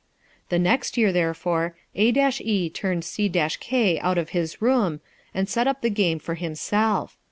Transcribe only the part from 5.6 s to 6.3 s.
up the game